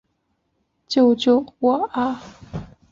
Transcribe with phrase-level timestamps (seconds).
[0.87, 2.23] 救救我啊！